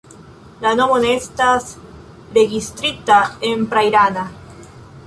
La 0.63 0.71
nomo 0.79 0.95
ne 1.03 1.11
estas 1.17 1.67
registrita 2.39 3.21
en 3.53 3.71
pra-irana. 3.75 4.27